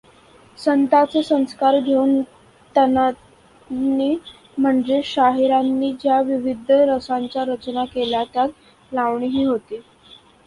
[0.57, 2.21] संतांचे संस्कार घेऊन
[2.75, 4.15] तंतांनी
[4.57, 9.81] म्हणजे शाहिरांनी ज्या विविध रसांच्या रचना केल्या त्यात लावणीही होती.